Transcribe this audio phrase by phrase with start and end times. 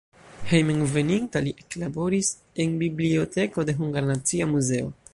[0.51, 2.33] Hejmenveninta li eklaboris
[2.65, 4.95] en biblioteko de Hungara Nacia Muzeo.